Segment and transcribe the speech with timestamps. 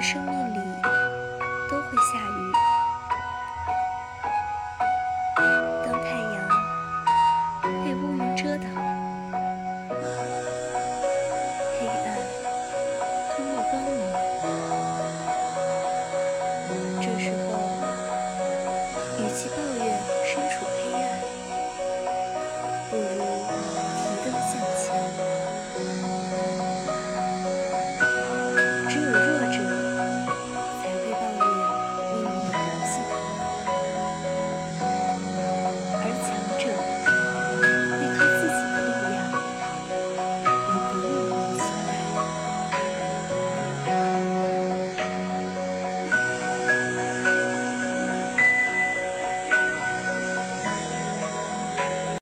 [0.00, 0.39] 的生命。